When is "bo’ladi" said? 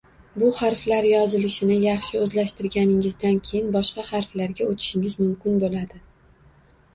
5.67-6.03